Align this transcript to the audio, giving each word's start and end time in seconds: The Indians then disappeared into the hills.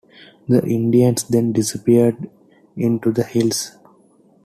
The 0.49 0.65
Indians 0.65 1.25
then 1.25 1.51
disappeared 1.51 2.27
into 2.75 3.11
the 3.11 3.21
hills. 3.21 3.73